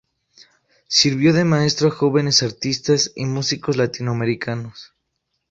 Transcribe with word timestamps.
Sirvió 0.87 1.31
de 1.31 1.45
maestro 1.45 1.89
a 1.89 1.91
jóvenes 1.91 2.41
artistas 2.41 3.11
y 3.15 3.25
músicos 3.27 3.77
latinoamericanos. 3.77 4.95